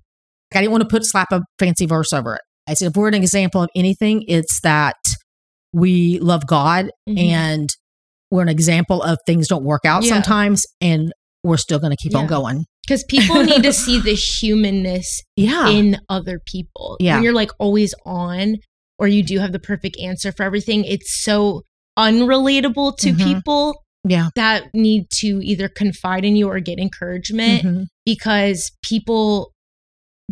[0.53, 2.41] I didn't want to put slap a fancy verse over it.
[2.67, 4.97] I said, if we're an example of anything, it's that
[5.73, 7.17] we love God Mhm.
[7.17, 7.69] and
[8.29, 10.09] we're an example of things don't work out Yeah.
[10.15, 12.65] sometimes and we're still going to keep on going.
[12.87, 15.69] Because people need to see the humanness Yeah.
[15.69, 16.97] in other people.
[16.99, 17.15] Yeah.
[17.15, 18.57] When you're like always on
[18.99, 21.61] or you do have the perfect answer for everything, it's so
[21.97, 23.23] unrelatable to Mhm.
[23.23, 24.29] people yeah.
[24.35, 27.85] that need to either confide in you or get encouragement Mhm.
[28.05, 29.51] because people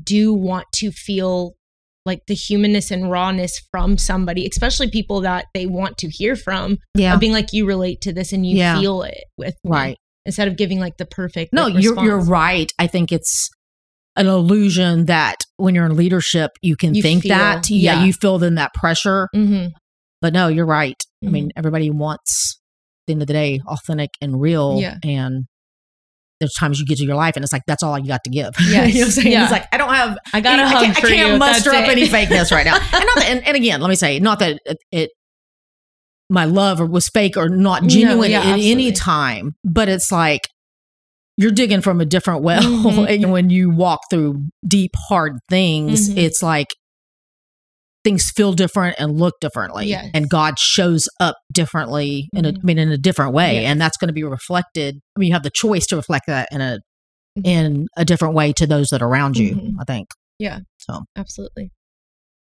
[0.03, 1.53] do want to feel
[2.05, 6.77] like the humanness and rawness from somebody, especially people that they want to hear from,
[6.95, 7.13] Yeah.
[7.13, 8.79] of being like, you relate to this and you Yeah.
[8.79, 9.97] feel it with me," Right.
[10.29, 11.51] Instead of giving like the perfect.
[11.51, 12.71] No, like, you're you're right.
[12.79, 13.49] I think it's
[14.15, 17.69] an illusion that when you're in leadership, you can You think feel- that.
[17.69, 18.05] Yeah, yeah.
[18.05, 19.27] you feel then that pressure.
[19.35, 19.71] Mhm.
[20.21, 20.95] But no, you're right.
[21.21, 21.33] I Mm-hmm.
[21.33, 24.77] mean, everybody wants at the end of the day authentic and real.
[24.79, 24.97] Yeah.
[25.03, 25.45] And
[26.39, 28.29] there's times you get to your life and it's like that's all you got to
[28.29, 28.51] give.
[28.59, 28.67] Yes.
[28.93, 29.31] you know what I'm saying?
[29.31, 29.43] Yeah.
[29.43, 32.07] It's like I don't have I got a I can't, I can't muster up any
[32.07, 32.77] fakeness right now.
[32.93, 35.09] And, and, and again, let me say, not that it, it
[36.29, 40.11] my love or was fake or not No, genuine yeah, at any time, but it's
[40.11, 40.47] like
[41.37, 42.61] you're digging from a different well.
[42.61, 43.07] Mhm.
[43.23, 46.17] and when you walk through deep, hard things, Mhm.
[46.17, 46.67] it's like
[48.03, 49.87] things feel different and look differently.
[49.87, 50.09] Yes.
[50.13, 52.63] And God shows up differently in a, I Mhm.
[52.63, 53.61] mean, in a different way.
[53.61, 53.71] Yes.
[53.71, 54.99] And that's going to be reflected.
[55.15, 56.79] I mean, you have the choice to reflect that in a,
[57.37, 57.45] Mhm.
[57.45, 59.73] in a different way to those that are around you, Mhm.
[59.79, 60.07] I think.
[60.39, 60.59] Yeah.
[60.77, 61.71] So absolutely.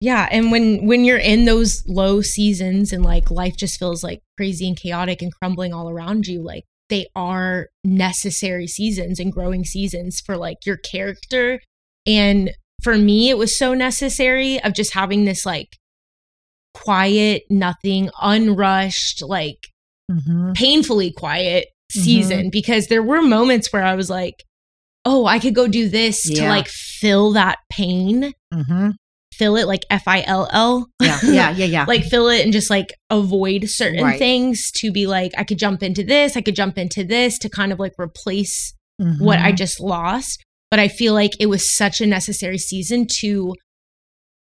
[0.01, 4.21] Yeah, and when when you're in those low seasons and like life just feels like
[4.37, 9.65] crazy and chaotic and crumbling all around you, like they are necessary seasons and growing
[9.65, 11.59] seasons for like your character.
[12.07, 15.75] And for me, it was so necessary of just having this like
[16.73, 19.57] quiet, nothing, unrushed, like
[20.11, 20.53] Mm-hmm.
[20.53, 22.01] painfully quiet Mhm.
[22.01, 24.43] season because there were moments where I was like,
[25.05, 28.89] oh, I could go do this to like fill that pain, Mm-hmm.
[29.39, 30.87] Fill it like F I L L.
[31.01, 31.85] Yeah, yeah, yeah, yeah.
[31.87, 34.19] Like fill it and just like avoid certain Right.
[34.19, 37.49] things to be like, I could jump into this, I could jump into this to
[37.49, 38.73] kind of like replace
[39.19, 39.57] what I Mhm.
[39.57, 40.43] just lost.
[40.69, 43.55] But I feel like it was such a necessary season to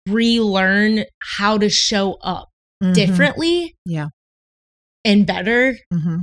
[0.06, 1.04] relearn
[1.38, 2.48] how to show up
[2.82, 2.94] Mhm.
[2.94, 3.74] differently.
[3.87, 4.08] Yeah.
[5.04, 6.20] And better Mhm.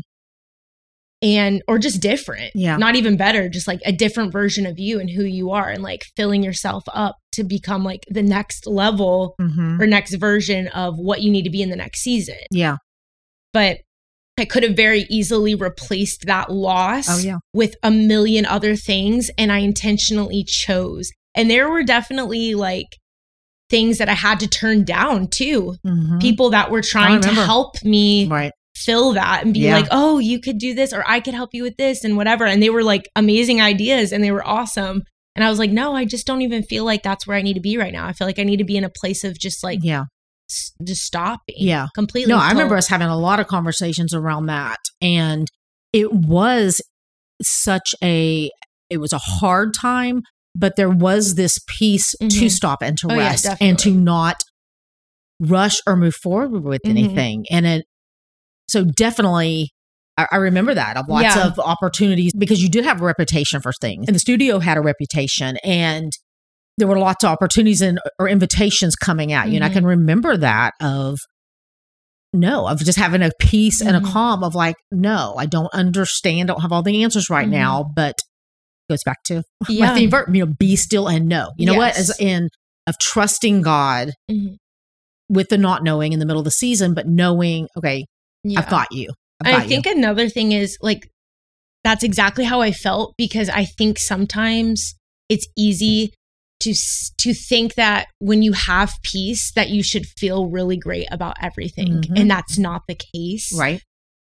[1.26, 2.78] And or just different Yeah.
[2.78, 5.82] not even better just like a different version of you and who you are and
[5.82, 9.82] like filling yourself up to become like the next level Mhm.
[9.82, 12.78] or next version of what you need to be in the next season Yeah.
[13.54, 13.80] but
[14.38, 17.38] i could have very easily replaced that loss Oh, yeah.
[17.54, 22.88] with a million other things and i intentionally chose and there were definitely like
[23.70, 26.22] things that i had to turn down too Mhm.
[26.22, 28.52] people that were trying to help me Right.
[28.76, 29.76] Fill that and be Yeah.
[29.78, 32.46] like, oh, you could do this, or I could help you with this, and whatever.
[32.46, 35.04] And they were like amazing ideas and they were awesome.
[35.36, 37.56] And I was like, no, I just don't even feel like that's where I need
[37.56, 38.06] to be right now.
[38.08, 40.04] I feel like I need to be in a place of just like, yeah.
[40.50, 41.56] s- just stopping.
[41.58, 41.88] Yeah.
[41.96, 42.32] Completely.
[42.32, 44.78] No, I remember us having a lot of conversations around that.
[45.02, 45.48] And
[45.92, 46.82] it was
[47.42, 48.50] such a
[48.90, 50.22] it was a hard time,
[50.56, 52.52] but there was this piece to Mhm.
[52.52, 54.44] stop and to Oh, yeah, rest and to not
[55.40, 56.90] rush or move forward with Mhm.
[56.90, 57.46] anything.
[57.52, 57.86] And it
[58.68, 59.70] so definitely
[60.18, 61.48] I, remember that of lots Yeah.
[61.48, 64.06] of opportunities because you did have a reputation for things.
[64.08, 66.12] And the studio had a reputation and
[66.78, 69.56] there were lots of opportunities and or invitations coming at you.
[69.56, 71.18] And I can remember that of
[72.34, 74.12] no, of just having a peace and a Mhm.
[74.12, 77.52] calm of like, no, I don't understand, don't have all the answers right Mhm.
[77.52, 78.16] now, but
[78.90, 79.94] goes back to Yeah.
[79.94, 81.52] my you know, be still and know.
[81.58, 81.98] You know what?
[81.98, 82.50] As in
[82.88, 84.58] of trusting God Mhm.
[85.30, 88.06] with the not knowing in the middle of the season, but knowing, okay,
[88.46, 88.60] Yeah.
[88.60, 89.10] I've got you.
[89.44, 91.10] I've got I think another thing is like
[91.84, 94.96] that's exactly how I felt because I think sometimes
[95.30, 96.14] it's easy
[96.62, 96.74] to
[97.20, 102.02] to think that when you have peace that you should feel really great about everything
[102.04, 102.20] Mhm.
[102.20, 103.52] and that's not the case.
[103.58, 103.82] Right.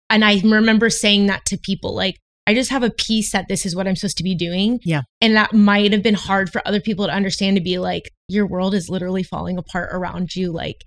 [0.10, 3.66] And I remember saying that to people like I just have a peace that this
[3.66, 4.80] is what I'm supposed to be doing.
[4.84, 5.02] Yeah.
[5.20, 8.48] And that might have been hard for other people to understand to be like your
[8.48, 10.78] world is literally falling apart around you like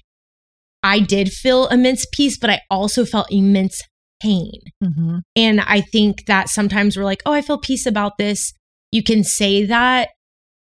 [0.83, 3.81] I did feel immense peace but I also felt immense
[4.23, 4.61] pain.
[4.83, 5.19] Mm-hmm.
[5.37, 8.53] And I think that sometimes we're like, oh, I feel peace about this.
[8.93, 10.11] You can say that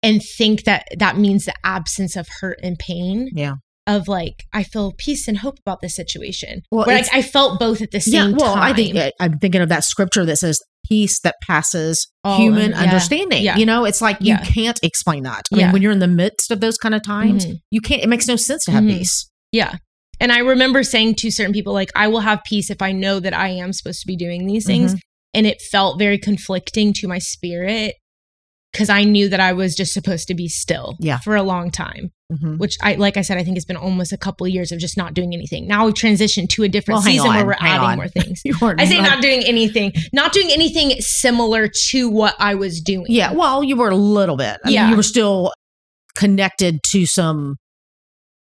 [0.01, 3.29] and think that that means the absence of hurt and pain.
[3.33, 3.55] Yeah.
[3.87, 6.61] Of like, I feel peace and hope about this situation.
[6.71, 8.27] Well, Where like I felt both at the Yeah.
[8.27, 8.63] same Well, time.
[8.71, 12.71] I think uh, I'm thinking of that scripture that says peace that passes Oh, human
[12.71, 12.81] yeah.
[12.81, 13.43] understanding.
[13.43, 13.57] Yeah.
[13.57, 14.43] You know, it's like you Yeah.
[14.45, 15.43] can't explain that.
[15.51, 15.65] I Yeah.
[15.65, 17.59] mean, when you're in the midst of those kind of times, Mhm.
[17.71, 18.99] you can't, it makes no sense to have Mhm.
[18.99, 19.29] peace.
[19.51, 19.75] Yeah.
[20.19, 23.19] And I remember saying to certain people, like, I will have peace if I know
[23.19, 24.95] that I am supposed to be doing these things.
[24.95, 24.99] Mhm.
[25.33, 27.95] And it felt very conflicting to my spirit
[28.73, 31.19] because I knew that I was just supposed to be still Yeah.
[31.19, 32.57] for a long time, Mhm.
[32.59, 34.77] which I, like I said, I think it's been almost a couple of years of
[34.79, 35.67] just not doing anything.
[35.67, 37.95] Now we've transitioned to a different Well, season where we're adding on.
[37.97, 38.41] more things.
[38.61, 43.05] I say like- not doing anything, not doing anything similar to what I was doing.
[43.09, 44.57] Yeah, well, you were a little bit.
[44.63, 44.89] I mean, Yeah.
[44.91, 45.51] you were still
[46.15, 47.55] connected to some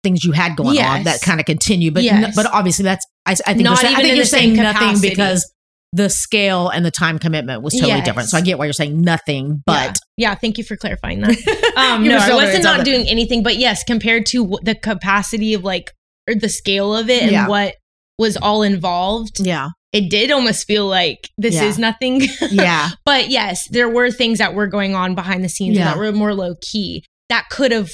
[0.02, 2.34] things you had going on that kind of continue, but Yes.
[2.34, 4.54] but obviously that's I, I think Not you're saying, I even think in you're saying
[4.54, 5.52] nothing because
[5.94, 8.04] the scale and the time commitment was totally Yes.
[8.06, 8.28] different.
[8.30, 11.36] So I get why you're saying nothing, but yeah, yeah thank you for clarifying that.
[11.76, 15.64] Um, no, I wasn't not doing anything, but yes, compared to wh- the capacity of
[15.64, 15.90] like
[16.28, 17.48] or the scale of it and Yeah.
[17.48, 17.76] what
[18.18, 21.64] was all involved, yeah, it did almost feel like this Yeah.
[21.64, 22.22] is nothing.
[22.50, 26.12] yeah, but yes, there were things that were going on behind the scenes that were
[26.12, 27.90] more low key that could have.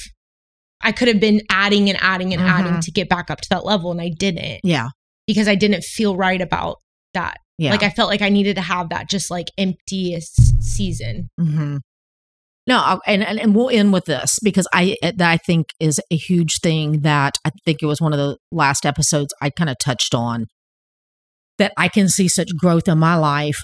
[0.80, 2.80] I could have been adding and adding and adding Mhm.
[2.84, 4.88] to get back up to that level, and I didn't yeah,
[5.26, 6.76] because I didn't feel right about
[7.14, 7.38] that.
[7.58, 7.70] yeah.
[7.72, 11.28] Like I felt like I needed to have that just like emptiest season.
[11.40, 11.78] Mm-hmm.
[12.68, 16.16] No, and, and and we'll end with this because I that I think is a
[16.16, 19.78] huge thing that I think it was one of the last episodes I kind of
[19.78, 20.46] touched on
[21.56, 23.62] that I can see such growth in my life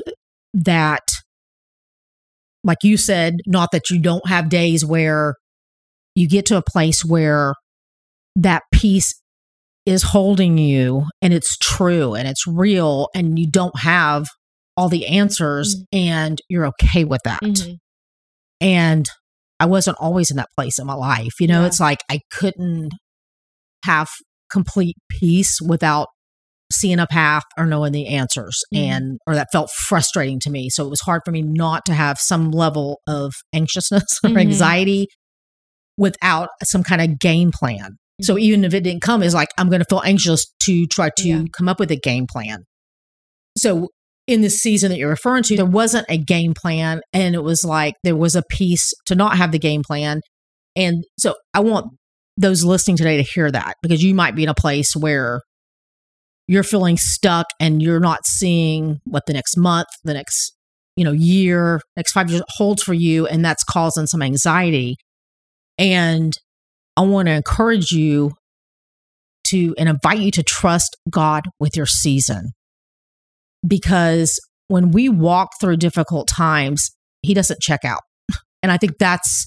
[0.54, 1.02] that
[2.64, 5.34] like you said not that you don't have days where
[6.14, 7.54] you get to a place where
[8.36, 9.14] that peace
[9.86, 14.26] is holding you and it's true and it's real and you don't have
[14.76, 17.78] all the answers and you're okay with that Mhm.
[18.60, 19.06] and
[19.60, 21.34] I wasn't always in that place in my life.
[21.40, 21.66] You know, Yeah.
[21.68, 22.90] it's like I couldn't
[23.84, 24.08] have
[24.50, 26.08] complete peace without
[26.72, 28.78] seeing a path or knowing the answers Mhm.
[28.78, 30.70] and or that felt frustrating to me.
[30.70, 34.40] So it was hard for me not to have some level of anxiousness or Mhm.
[34.40, 35.06] anxiety
[35.96, 37.96] without some kind of game plan.
[38.22, 38.44] So mm-hmm.
[38.44, 41.28] even if it didn't come, it's like I'm going to feel anxious to try to
[41.28, 41.42] Yeah.
[41.56, 42.64] come up with a game plan.
[43.56, 43.88] So
[44.26, 47.64] in this season that you're referring to, there wasn't a game plan, and it was
[47.64, 50.20] like there was a peace to not have the game plan.
[50.76, 51.86] And so I want
[52.36, 55.40] those listening today to hear that because you might be in a place where
[56.48, 60.54] you're feeling stuck and you're not seeing what the next month, the next
[60.96, 64.96] you know year, next five years holds for you, and that's causing some anxiety.
[65.78, 66.32] And
[66.96, 68.32] I want to encourage you
[69.48, 72.50] to and invite you to trust God with your season.
[73.66, 76.90] Because when we walk through difficult times,
[77.22, 78.00] He doesn't check out.
[78.62, 79.46] And I think that's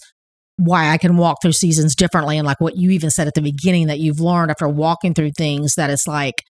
[0.57, 2.37] why I can walk through seasons differently.
[2.37, 5.31] And like what you even said at the beginning, that you've learned after walking through
[5.37, 6.43] things, that it's like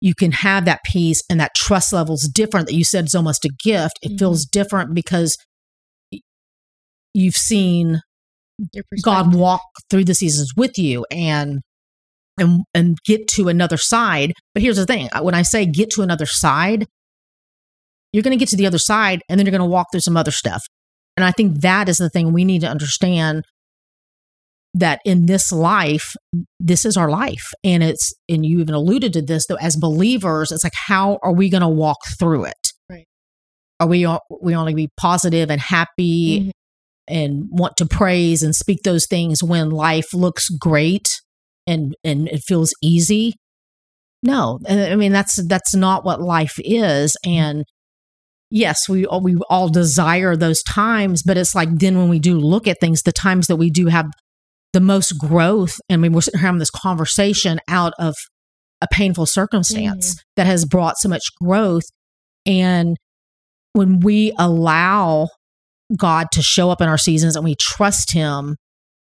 [0.00, 3.14] you can have that peace and that trust level is different that you said is
[3.14, 3.98] almost a gift.
[4.02, 4.18] It Mhm.
[4.18, 5.36] feels different because
[7.12, 8.00] you've seen
[9.02, 11.60] God walk through the seasons with you and
[12.38, 14.32] and and get to another side.
[14.54, 16.86] But here's the thing: when I say get to another side,
[18.12, 20.00] you're going to get to the other side, and then you're going to walk through
[20.00, 20.62] some other stuff.
[21.16, 23.44] And I think that is the thing we need to understand
[24.72, 26.14] that in this life,
[26.60, 29.56] this is our life, and it's and you even alluded to this though.
[29.56, 32.72] As believers, it's like how are we going to walk through it?
[32.88, 33.06] Right.
[33.80, 34.06] Are we
[34.40, 36.50] we only be positive and happy Mhm.
[37.08, 41.20] And want to praise and speak those things when life looks great
[41.66, 43.34] and and it feels easy.
[44.22, 47.16] No i mean that's that's not what life is.
[47.24, 47.38] Mm-hmm.
[47.38, 47.64] And
[48.50, 52.38] yes we all we all desire those times but it's like then when we do
[52.38, 54.10] look at things the times that we do have
[54.72, 58.14] the most growth and we we're sitting here having this conversation out of
[58.80, 60.20] a painful circumstance mm-hmm.
[60.36, 61.84] that has brought so much growth
[62.44, 62.96] and
[63.72, 65.28] when we allow
[65.96, 68.56] God to show up in our seasons and we trust Him,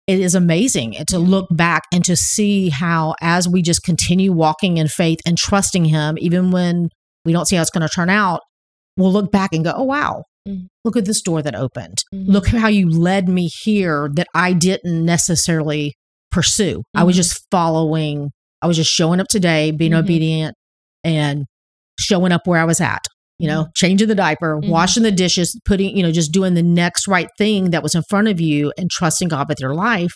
[0.07, 4.79] it is amazing to look back and to see how, as we just continue walking
[4.79, 6.89] in faith and trusting Him, even when
[7.25, 8.41] we don't see how it's going to turn out,
[8.97, 10.67] we'll look back and go, oh, wow, Mhm.
[10.85, 11.99] look at this door that opened.
[12.15, 12.29] Mhm.
[12.29, 15.95] Look how you led me here that I didn't necessarily
[16.31, 16.83] pursue.
[16.95, 17.19] I was Mhm.
[17.19, 18.31] just following,
[18.63, 19.99] I was just showing up today, being Mhm.
[20.01, 20.55] obedient
[21.05, 21.45] and
[22.01, 23.03] showing up where I was at
[23.39, 23.71] you know, Mm-hmm.
[23.75, 24.69] changing the diaper, Mhm.
[24.69, 28.03] washing the dishes, putting, you know, just doing the next right thing that was in
[28.09, 30.13] front of you and trusting God with your life,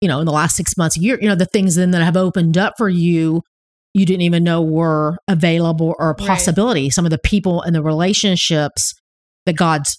[0.00, 2.02] you know, in the last six months, a year, you know, the things then that
[2.02, 3.42] have opened up for you,
[3.92, 6.28] you didn't even know were available or a Right.
[6.28, 6.90] possibility.
[6.90, 8.94] Some of the people and the relationships
[9.46, 9.98] that God's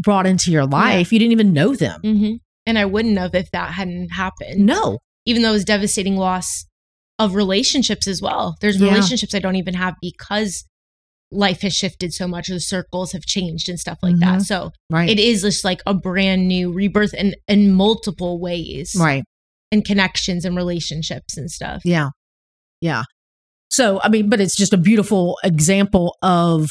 [0.00, 2.00] brought into your life, you didn't even know them.
[2.02, 2.38] Mhm.
[2.66, 4.66] And I wouldn't have if that hadn't happened.
[4.66, 4.98] No.
[5.24, 6.64] Even though it was devastating loss
[7.20, 8.56] of relationships as well.
[8.60, 8.88] There's Yeah.
[8.88, 10.64] relationships I don't even have because
[11.32, 14.20] life has shifted so much or the circles have changed and stuff like Mhm.
[14.20, 14.42] that.
[14.42, 15.08] So Right.
[15.08, 18.94] it is just like a brand new rebirth in in multiple ways.
[18.98, 19.24] right.
[19.70, 21.80] And connections and relationships and stuff.
[21.84, 22.10] Yeah.
[22.82, 23.04] Yeah.
[23.70, 26.68] So, I mean, but it's just a beautiful example of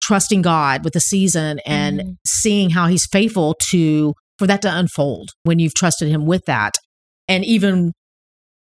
[0.00, 2.16] trusting God with the season and Mhm.
[2.26, 6.74] seeing how he's faithful to for that to unfold when you've trusted him with that.
[7.26, 7.92] And even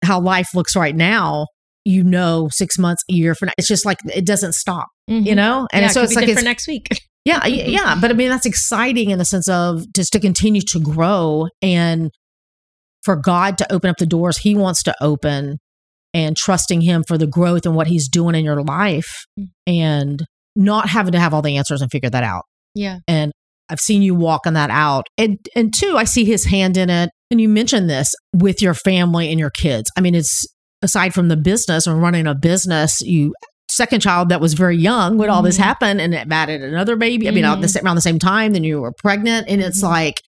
[0.03, 1.45] how life looks right now,
[1.86, 5.21] you know, six months, a year from now, it's just like it doesn't stop, you
[5.21, 5.36] Mhm.
[5.36, 5.67] know?
[5.73, 6.88] And yeah, so it it's like, it's, next week.
[7.25, 7.95] yeah, yeah.
[7.99, 12.11] But I mean, that's exciting in the sense of just to continue to grow and
[13.03, 15.57] for God to open up the doors he wants to open
[16.13, 19.09] and trusting him for the growth and what he's doing in your life
[19.39, 19.47] Mm.
[19.65, 20.25] and
[20.55, 22.43] not having to have all the answers and figure that out.
[22.75, 22.99] yeah.
[23.07, 23.32] And
[23.69, 25.07] I've seen you walking that out.
[25.17, 27.09] And and two, I see his hand in it.
[27.32, 29.89] And you mentioned this with your family and your kids.
[29.97, 30.43] I mean, it's
[30.82, 33.34] aside from the business and running a business, you
[33.69, 35.63] second child that was very young when all this Mhm.
[35.63, 37.27] happened and it added another baby.
[37.27, 37.84] I mean, all the Mhm.
[37.84, 39.47] around the same time, then you were pregnant.
[39.47, 39.89] And it's Mhm.
[39.89, 40.21] like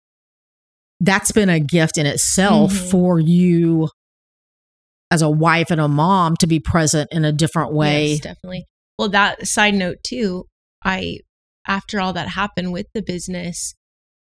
[1.00, 2.92] that's been a gift in itself Mhm.
[2.92, 3.90] for you
[5.10, 8.12] as a wife and a mom to be present in a different way.
[8.12, 8.66] Yes, definitely.
[9.00, 10.46] Well, that side note too,
[10.84, 11.18] I
[11.68, 13.74] after all that happened with the business,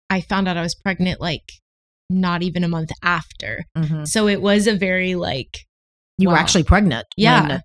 [0.09, 1.43] I found out I was pregnant like
[2.09, 3.63] not even a month after.
[4.03, 5.65] So it was a very like
[6.17, 7.05] You were actually pregnant.
[7.17, 7.47] yeah.
[7.47, 7.61] when-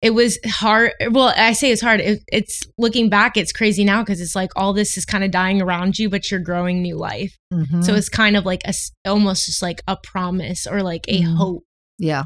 [0.00, 0.92] It was hard.
[1.10, 1.98] Well, I say it's hard.
[2.00, 5.32] It, it's looking back, it's crazy now because it's like all this is kind of
[5.32, 7.36] dying around you, but you're growing new life.
[7.52, 7.82] Mhm.
[7.84, 8.72] So it's kind of like a
[9.08, 11.36] almost just like a promise or like a Mhm.
[11.36, 11.64] hope
[11.98, 12.22] yeah.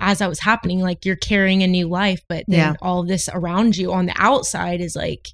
[0.00, 0.80] as that was happening.
[0.80, 2.74] Like you're carrying a new life, but then Yeah.
[2.80, 5.28] all this around you on the outside is like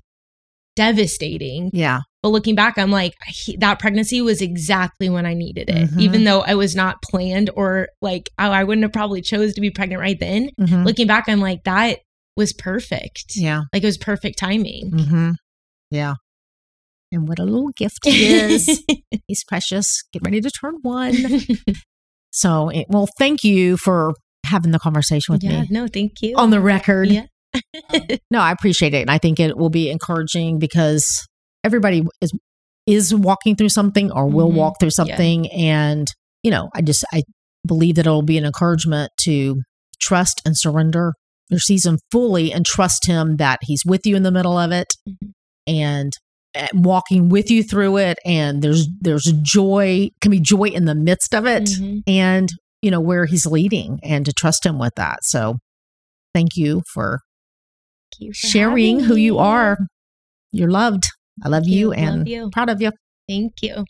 [0.77, 1.71] devastating.
[1.73, 2.01] Yeah.
[2.23, 6.01] But looking back, I'm like, he, that pregnancy was exactly when I needed it, Mhm.
[6.01, 9.61] even though I was not planned or like I, I wouldn't have probably chose to
[9.61, 10.51] be pregnant right then.
[10.61, 10.85] Mhm.
[10.85, 12.01] Looking back, I'm like, that
[12.37, 13.25] was perfect.
[13.37, 13.63] Yeah.
[13.73, 14.91] Like it was perfect timing.
[14.93, 15.31] Mm-hmm.
[15.91, 16.15] Yeah.
[17.13, 18.85] And what a little gift he is.
[19.27, 20.03] He's precious.
[20.13, 21.17] Get ready to turn one.
[22.33, 24.13] So, it, well, thank you for
[24.47, 26.37] having the conversation with yeah, me no, thank you.
[26.37, 27.09] on the record.
[27.09, 27.27] Yeah.
[28.31, 29.01] No, I appreciate it.
[29.03, 31.27] And I think it will be encouraging because
[31.65, 32.33] everybody is
[32.87, 34.55] is walking through something or will Mhm.
[34.55, 35.05] walk through Yeah.
[35.05, 35.51] something.
[35.53, 36.09] And,
[36.43, 37.23] you know, I just I
[37.67, 39.63] believe that it'll be an encouragement to
[40.01, 41.13] trust and surrender
[41.51, 44.87] your season fully and trust him that he's with you in the middle of it
[45.09, 45.33] Mhm.
[45.67, 46.13] and
[46.57, 50.95] uh, walking with you through it and there's there's joy can be joy in the
[50.95, 52.03] midst of it Mhm.
[52.07, 52.49] and
[52.83, 55.59] you know where he's leading and to trust him with that so
[56.35, 57.21] thank you for
[58.21, 59.39] you sharing who you me.
[59.39, 59.79] are
[60.53, 61.05] you're loved
[61.45, 61.93] i love Thank you.
[61.93, 62.51] and Love you.
[62.53, 62.91] proud of you
[63.29, 63.85] Thank you.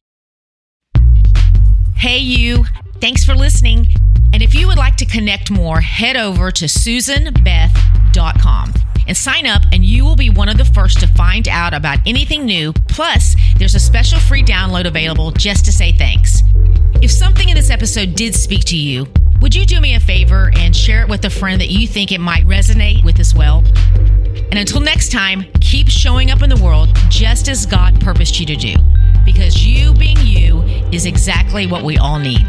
[1.97, 2.65] Hey, you.
[3.01, 3.87] Thanks for listening.
[4.35, 8.75] And if you would like to connect more, head over to susanbeth.com
[9.09, 11.99] and sign up, and you will be one of the first to find out about
[12.07, 12.73] anything new.
[12.89, 16.43] Plus, there's a special free download available just to say thanks.
[17.03, 19.07] If something in this episode did speak to you,
[19.41, 22.13] would you do me a favor and share it with a friend that you think
[22.13, 23.65] it might resonate with as well?
[24.51, 28.47] And until next time, keep showing up in the world just as God purposed you
[28.47, 28.75] to do.
[29.25, 30.63] Because you being you
[30.93, 32.45] is exactly what we all need.